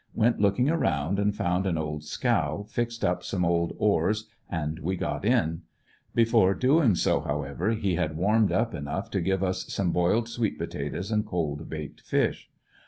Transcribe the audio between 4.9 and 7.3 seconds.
got in; before doing so